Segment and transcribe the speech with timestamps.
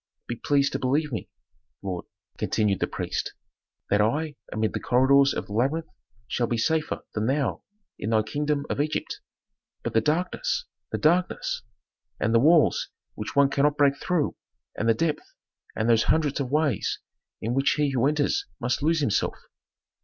[0.27, 1.29] Be pleased to believe me,
[1.83, 2.05] lord,"
[2.39, 3.33] continued the priest,
[3.91, 5.89] "that I amid the corridors of the labyrinth
[6.27, 7.61] shall be safer than thou
[7.99, 9.19] in thy kingdom of Egypt."
[9.83, 11.61] "But the darkness the darkness!
[12.19, 14.35] And the walls which one cannot break through,
[14.75, 15.35] and the depth,
[15.75, 16.97] and those hundreds of ways
[17.39, 19.37] in which he who enters must lose himself.